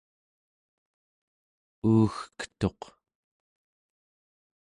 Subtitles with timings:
[1.89, 2.81] uugketuq